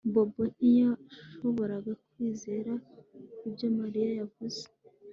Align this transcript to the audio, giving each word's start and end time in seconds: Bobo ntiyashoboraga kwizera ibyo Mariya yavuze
Bobo 0.13 0.43
ntiyashoboraga 0.55 1.91
kwizera 2.07 2.71
ibyo 3.47 3.67
Mariya 3.79 4.09
yavuze 4.19 4.61